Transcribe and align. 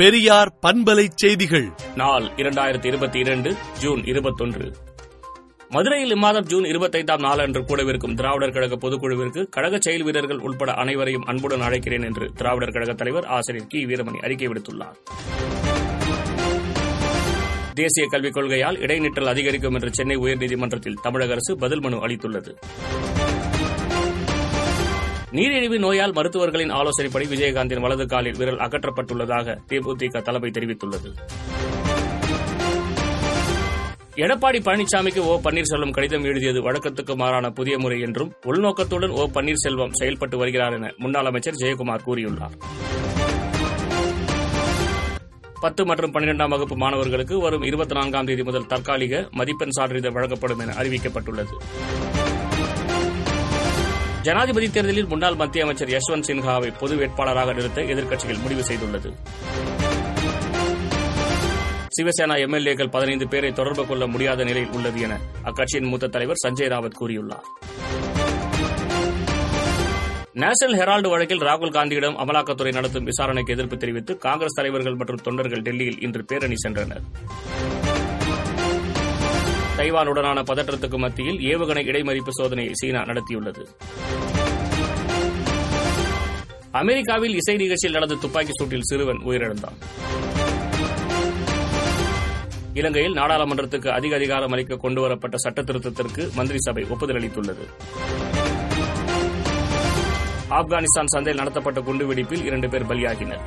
பெரியார் 0.00 0.58
பண்பலை 0.62 1.06
செய்திகள். 1.14 1.70
நாள் 1.94 2.22
இரண்டாயிரத்தி 2.22 2.86
இருபத்தி 2.86 3.18
இரண்டு 3.18 3.54
ஜூன் 3.78 4.04
இருபத்தொன்று. 4.04 4.72
மதுரையில் 5.68 6.14
இம்மாதம் 6.14 6.42
ஜூன் 6.42 6.62
இருபத்தைந்தாம் 6.62 7.18
நாளன்று 7.18 7.60
கூடவிருக்கும் 7.60 8.14
திராவிடர் 8.14 8.52
கழக 8.52 8.76
பொதுக்குழுவிற்கு 8.76 9.48
கழக 9.48 9.78
செயல் 9.80 10.02
வீரர்கள் 10.02 10.38
உட்பட 10.38 10.72
அனைவரையும் 10.72 11.22
அன்புடன் 11.22 11.60
அழைக்கிறேன் 11.60 12.04
என்று 12.04 12.32
திராவிடர் 12.32 12.72
கழக 12.72 12.92
தலைவர் 12.92 13.24
ஆசிரியர் 13.24 13.66
கி. 13.68 13.84
வீரமணி 13.84 14.16
அறிக்கை 14.16 14.48
விடுத்துள்ளார். 14.48 14.94
தேசிய 17.74 18.06
கல்விக் 18.10 18.36
கொள்கையால் 18.36 18.78
இடைநிற்றல் 18.78 19.28
அதிகரிக்கும் 19.28 19.74
என்று 19.74 19.94
சென்னை 19.94 20.16
உயர்நீதிமன்றத்தில் 20.16 21.00
தமிழக 21.02 21.30
அரசு 21.30 21.56
பதில் 21.56 21.80
மனு 21.80 22.06
அளித்துள்ளது. 22.06 22.54
நீரிழிவு 25.32 25.78
நோயால் 25.78 26.12
மருத்துவர்களின் 26.12 26.70
ஆலோசனைப்படி 26.70 27.26
விஜயகாந்தின் 27.28 27.80
வலது 27.80 28.06
காலில் 28.06 28.36
விரல் 28.36 28.58
அகற்றப்பட்டுள்ளதாக 28.58 29.56
தேமுதிக 29.68 30.22
தலைமை 30.22 30.50
தெரிவித்துள்ளது. 30.50 31.10
எடப்பாடி 34.16 34.58
பழனிசாமிக்கு 34.66 35.18
ஓ 35.18 35.40
பன்னீர்செல்வம் 35.44 35.90
கடிதம் 35.90 36.24
எழுதியது 36.24 36.60
வழக்கத்துக்கு 36.62 37.16
மாறான 37.16 37.50
புதிய 37.50 37.78
முறை 37.78 38.00
என்றும் 38.00 38.32
உள்நோக்கத்துடன் 38.46 39.10
ஓ 39.10 39.28
பன்னீர்செல்வம் 39.34 39.90
செயல்பட்டு 39.90 40.38
வருகிறார் 40.38 40.72
என 40.72 40.92
முன்னாள் 40.96 41.26
அமைச்சர் 41.26 41.54
ஜெயக்குமார் 41.54 42.06
கூறியுள்ளார். 42.06 42.56
பத்து 45.60 45.84
மற்றும் 45.84 46.12
பன்னிரெண்டாம் 46.12 46.48
வகுப்பு 46.48 46.76
மாணவர்களுக்கு 46.76 47.40
வரும் 47.40 47.62
இருபத்தி 47.62 47.94
நான்காம் 47.94 48.26
தேதி 48.26 48.42
முதல் 48.42 48.66
தற்காலிக 48.66 49.28
மதிப்பெண் 49.30 49.70
சான்றிதழ் 49.70 50.12
வழங்கப்படும் 50.12 50.58
என 50.58 50.72
அறிவிக்கப்பட்டுள்ளது. 50.72 51.56
ஜனாதிபதி 54.22 54.70
தேர்தலில் 54.70 55.06
முன்னாள் 55.06 55.34
மத்திய 55.34 55.64
அமைச்சர் 55.64 55.88
யஷ்வந்த் 55.88 56.26
சின்ஹாவை 56.26 56.72
பொது 56.78 56.94
வேட்பாளராக 56.96 57.54
நிறுத்த 57.54 57.80
எதிர்க்கட்சிகள் 57.80 58.40
முடிவு 58.40 58.62
செய்துள்ளது. 58.62 59.10
சிவசேனா 61.96 62.34
எம்எல்ஏக்கள் 62.44 62.90
பதினைந்து 62.90 63.28
பேரை 63.28 63.52
தொடர்பு 63.52 63.86
கொள்ள 63.86 64.06
முடியாத 64.06 64.44
நிலையில் 64.44 64.70
உள்ளது 64.70 65.00
என 65.00 65.18
அக்கட்சியின் 65.44 65.88
மூத்த 65.88 66.06
தலைவர் 66.06 66.40
சஞ்சய் 66.46 66.72
ராவத் 66.74 66.98
கூறியுள்ளார். 67.00 67.46
நேஷனல் 70.32 70.78
ஹெரால்டு 70.78 71.08
வழக்கில் 71.08 71.40
ராகுல் 71.40 71.74
காந்தியிடம் 71.76 72.18
அமலாக்கத்துறை 72.18 72.72
நடத்தும் 72.72 73.04
விசாரணைக்கு 73.04 73.52
எதிர்ப்பு 73.52 73.76
தெரிவித்து 73.76 74.16
காங்கிரஸ் 74.16 74.54
தலைவர்கள் 74.54 74.94
மற்றும் 74.94 75.22
தொண்டர்கள் 75.22 75.62
டெல்லியில் 75.62 76.00
இன்று 76.00 76.24
பேரணி 76.24 76.54
சென்றனர். 76.68 77.02
தைவானுடனான 79.80 80.42
பதற்றத்துக்கு 80.42 80.98
மத்தியில் 80.98 81.36
ஏவுகணை 81.36 81.82
இடைமறிப்பு 81.90 82.32
சோதனையை 82.42 82.70
சீனா 82.72 83.02
நடத்தியுள்ளது. 83.02 83.62
அமெரிக்காவில் 86.70 87.34
இசை 87.34 87.56
நிகழ்ச்சியில் 87.56 87.96
நடந்த 87.98 88.18
துப்பாக்கி 88.20 88.52
சூட்டில் 88.52 88.80
சிறுவன் 88.80 89.16
உயிரிழந்தான். 89.16 89.78
இலங்கையில் 92.74 93.12
நாடாளுமன்றத்துக்கு 93.12 93.88
அதிக 93.88 94.16
அதிகாரம் 94.16 94.52
அளிக்க 94.52 94.76
கொண்டுவரப்பட்ட 94.76 95.36
சட்ட 95.36 95.62
திருத்தத்திற்கு 95.62 96.32
மந்திரி 96.34 96.58
சபை 96.58 96.84
ஒப்புதல் 96.88 97.16
அளித்துள்ளது 97.16 97.64
ஆப்கானிஸ்தான் 100.58 101.12
சந்தையில் 101.14 101.42
நடத்தப்பட்ட 101.42 101.80
குண்டுவெடிப்பில் 101.80 102.44
இரண்டு 102.44 102.68
பேர் 102.68 102.86
பலியாகினர். 102.86 103.42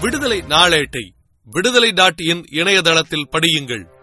விடுதலை 0.00 0.42
நாளேட்டை 0.48 1.04
விடுதலை 1.44 1.92
டாட் 1.92 2.20
இன் 2.20 2.44
இணையதளத்தில் 2.50 3.28
படியுங்கள். 3.32 4.02